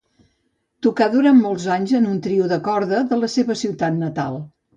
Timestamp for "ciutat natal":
3.61-4.43